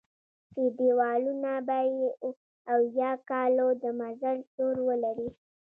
چې 0.53 0.63
دېوالونه 0.77 1.51
به 1.67 1.79
یې 1.95 2.09
اویا 2.73 3.11
کالو 3.29 3.67
د 3.83 3.83
مزل 3.99 4.37
سور 4.53 4.75
ولري. 4.87 5.29